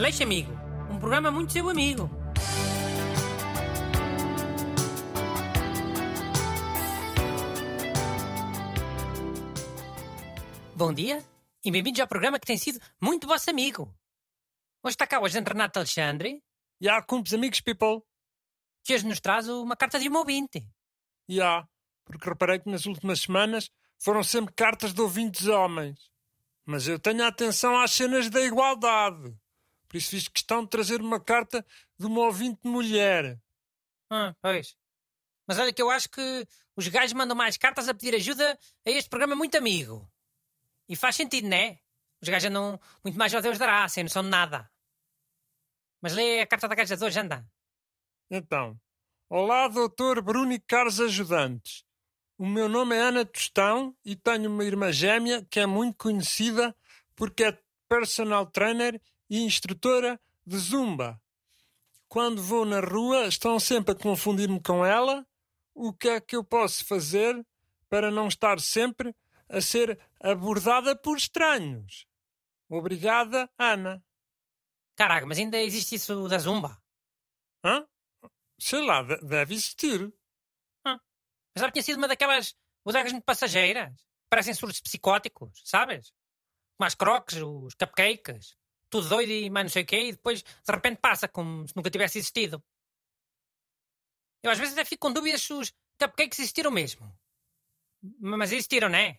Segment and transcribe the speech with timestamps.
[0.00, 0.50] Aleixo Amigo,
[0.90, 2.08] um programa muito seu amigo.
[10.74, 11.22] Bom dia
[11.62, 13.94] e bem-vindos ao programa que tem sido muito vosso amigo.
[14.82, 16.42] Hoje está cá o agente Renato Alexandre,
[16.80, 18.00] Já, cumpres amigos, people.
[18.82, 20.66] que hoje nos traz uma carta de um ouvinte.
[21.28, 21.68] Já,
[22.06, 26.10] porque reparei que nas últimas semanas foram sempre cartas de ouvintes homens.
[26.64, 29.38] Mas eu tenho a atenção às cenas da igualdade.
[29.90, 31.66] Por isso fiz questão de trazer uma carta
[31.98, 33.36] de uma ouvinte mulher.
[34.08, 34.76] Ah, pois.
[35.48, 38.56] Mas olha que eu acho que os gajos mandam mais cartas a pedir ajuda
[38.86, 40.08] a este programa muito amigo.
[40.88, 41.80] E faz sentido, não é?
[42.22, 44.70] Os gajos andam muito mais ao Deus dará, sem noção de nada.
[46.00, 47.44] Mas lê a carta da gaja de hoje, anda.
[48.30, 48.80] Então,
[49.28, 51.84] olá, doutor Bruno e caros ajudantes.
[52.38, 56.76] O meu nome é Ana Tostão e tenho uma irmã gêmea que é muito conhecida
[57.16, 61.18] porque é personal trainer e instrutora de zumba.
[62.08, 65.24] Quando vou na rua, estão sempre a confundir-me com ela.
[65.72, 67.46] O que é que eu posso fazer
[67.88, 69.14] para não estar sempre
[69.48, 72.06] a ser abordada por estranhos?
[72.68, 74.04] Obrigada, Ana.
[74.96, 76.76] Caraca, mas ainda existe isso da zumba.
[77.64, 77.86] Hã?
[78.58, 80.12] Sei lá, de- deve existir.
[80.84, 80.98] Mas
[81.58, 83.94] já tinha sido uma daquelas bodegas muito passageiras.
[84.28, 86.12] Parecem surtos psicóticos, sabes?
[86.76, 88.56] Como as croques, os cupcakes.
[88.90, 90.08] Tudo doido e mais não sei o quê.
[90.08, 92.62] E depois, de repente, passa como se nunca tivesse existido.
[94.42, 97.10] Eu às vezes até fico com dúvidas se os cupcakes existiram mesmo.
[98.18, 99.18] Mas existiram, não é?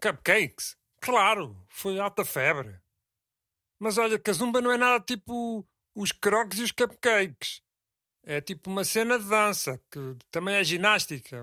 [0.00, 0.76] Cupcakes?
[1.00, 2.80] Claro, foi alta febre.
[3.78, 7.62] Mas olha, que a zumba não é nada tipo os croques e os cupcakes.
[8.22, 11.40] É tipo uma cena de dança, que também é ginástica,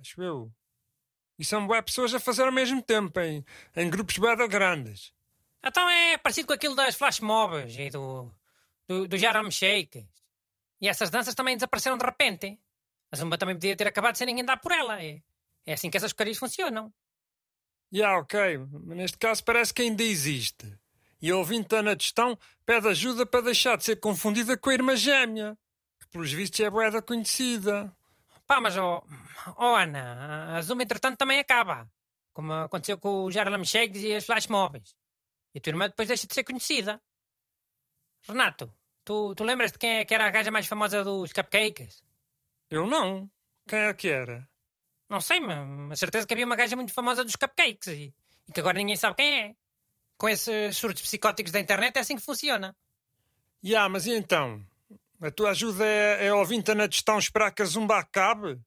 [0.00, 0.52] acho eu.
[1.38, 5.14] E são bué pessoas a fazer ao mesmo tempo, em, em grupos de grandes.
[5.66, 8.30] Então é parecido com aquilo das flash mobs e do,
[8.86, 10.06] do, do Harlem Shake.
[10.80, 12.58] E essas danças também desapareceram de repente.
[13.10, 15.02] A zumba também podia ter acabado sem ninguém dar por ela.
[15.02, 15.20] É,
[15.64, 16.92] é assim que essas porcarias funcionam.
[17.90, 20.78] E ah, ok, mas neste caso parece que ainda existe.
[21.20, 24.94] E a ouvinte Ana Tostão pede ajuda para deixar de ser confundida com a irmã
[24.94, 25.56] gêmea,
[26.00, 27.92] que pelos vistos é bué da conhecida.
[28.46, 29.02] Pá, mas ó
[29.56, 31.90] oh, Ana, a Zumba entretanto também acaba.
[32.32, 34.94] Como aconteceu com os Harlem Shakes e as Flash Mobs.
[35.56, 37.00] E a tua irmã depois deixa de ser conhecida.
[38.28, 38.70] Renato,
[39.02, 42.04] tu, tu lembras de quem é que era a gaja mais famosa dos cupcakes?
[42.68, 43.30] Eu não.
[43.66, 44.46] Quem é que era?
[45.08, 48.14] Não sei, mas, certeza que havia uma gaja muito famosa dos cupcakes e,
[48.46, 49.56] e que agora ninguém sabe quem é.
[50.18, 52.76] Com esses surtos psicóticos da internet é assim que funciona.
[53.64, 54.62] Ya, mas e então?
[55.22, 58.60] A tua ajuda é, é ouvinte na gestão esperar que a zumba acabe?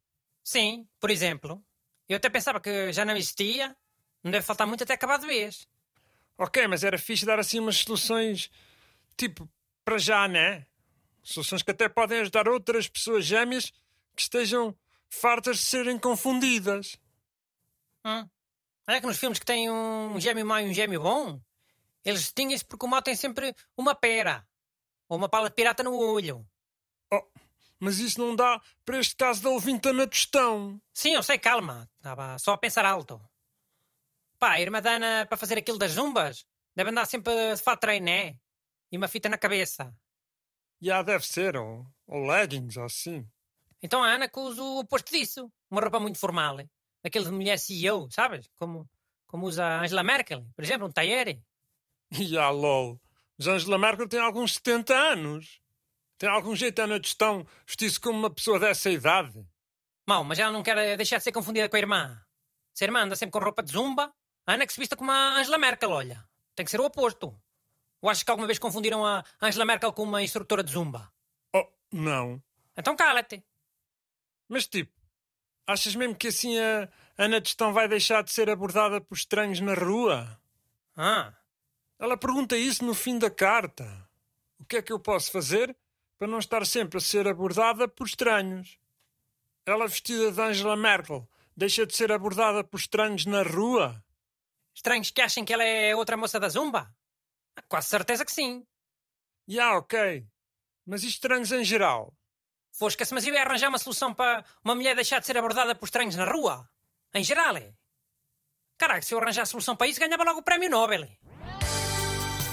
[0.44, 1.64] Sim, por exemplo.
[2.08, 3.78] Eu até pensava que já não existia.
[4.24, 5.68] Não deve faltar muito até acabar de vez.
[6.42, 8.50] Ok, mas era fixe dar assim umas soluções,
[9.18, 9.50] tipo,
[9.84, 10.66] para já, né?
[11.22, 13.74] Soluções que até podem ajudar outras pessoas gêmeas
[14.16, 14.74] que estejam
[15.10, 16.98] fartas de serem confundidas.
[18.06, 18.26] Hum.
[18.88, 21.42] É que nos filmes que têm um gêmeo mau e um gêmeo bom,
[22.06, 24.48] eles distinguem-se porque o mau tem sempre uma pera.
[25.10, 26.48] Ou uma pala de pirata no olho.
[27.12, 27.28] Oh,
[27.82, 30.82] mas isso não dá para este caso da ouvinte na gestão.
[30.94, 31.90] Sim, eu sei, calma.
[31.98, 33.22] Estava só a pensar alto.
[34.40, 37.82] Pá, a irmã da Ana, para fazer aquilo das zumbas, deve andar sempre de fato
[37.82, 38.38] treino, né?
[38.90, 39.94] E uma fita na cabeça.
[40.82, 43.28] Já deve ser, ou, ou leggings, ou assim.
[43.84, 45.52] Então a Ana que usa o oposto disso.
[45.70, 46.58] Uma roupa muito formal.
[47.04, 48.50] Aquele de mulher CEO, sabes?
[48.56, 48.90] Como,
[49.28, 51.38] como usa a Angela Merkel, por exemplo, um tailleur.
[52.18, 53.00] Ya, lol.
[53.38, 55.62] Mas Angela Merkel tem alguns 70 anos.
[56.18, 59.46] Tem algum jeito, Ana Gestão, vestir-se como uma pessoa dessa idade?
[60.08, 62.22] Mal, mas ela não quer deixar de ser confundida com a irmã.
[62.74, 64.14] Se a irmã anda sempre com roupa de zumba,
[64.54, 66.28] Ana que se vista como a Angela Merkel, olha.
[66.56, 67.40] Tem que ser o oposto.
[68.02, 71.12] Ou achas que alguma vez confundiram a Angela Merkel com uma instrutora de zumba?
[71.54, 72.42] Oh, não.
[72.76, 73.44] Então cala-te.
[74.48, 74.92] Mas tipo,
[75.68, 79.74] achas mesmo que assim a Ana Gestão vai deixar de ser abordada por estranhos na
[79.74, 80.40] rua?
[80.96, 81.34] Ah,
[82.00, 84.08] Ela pergunta isso no fim da carta.
[84.58, 85.76] O que é que eu posso fazer
[86.18, 88.78] para não estar sempre a ser abordada por estranhos?
[89.66, 94.04] Ela vestida de Angela Merkel deixa de ser abordada por estranhos na rua?
[94.76, 96.94] Estranhos que achem que ela é outra moça da zumba?
[97.58, 98.66] Ah, Quase certeza que sim.
[99.50, 100.26] Ya, ok.
[100.86, 102.14] Mas e estranhos em geral?
[102.72, 105.86] Fosca-se, mas eu ia arranjar uma solução para uma mulher deixar de ser abordada por
[105.86, 106.70] estranhos na rua.
[107.14, 107.74] Em geral, é.
[108.78, 111.08] Caraca, se eu arranjar a solução para isso, ganhava logo o prémio Nobel.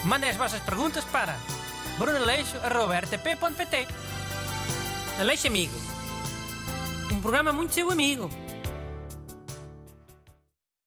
[0.05, 1.37] Mandem as vossas perguntas para
[1.99, 3.87] brunaleixo.rtp.pt
[5.21, 5.75] Aleixo Amigo.
[7.13, 8.29] Um programa muito seu amigo.